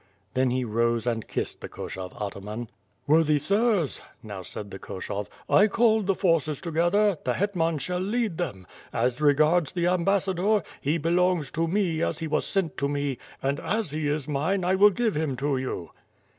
[0.33, 2.69] Then he rose and kissed the Koshov ataman.
[3.05, 8.39] "Worthy sirs," now sjiid the Koshov, "1 called the forces together, the hetman shall lead
[8.39, 12.89] them; as regards the am bassador, he belongs to me as he was sent to
[12.89, 15.91] me, and as he is mine I will give him to you."